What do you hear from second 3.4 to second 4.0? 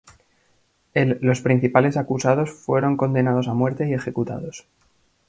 a muerte y